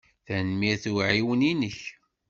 [0.25, 1.79] Tanemmirt i uɛiwen-inek.